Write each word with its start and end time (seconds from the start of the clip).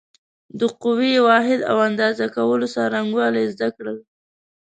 د 0.59 0.61
قوې 0.81 1.13
واحد 1.27 1.59
او 1.71 1.77
اندازه 1.89 2.25
کولو 2.35 2.65
څرنګوالی 2.75 3.43
زده 3.53 3.67
کړل. 3.75 3.97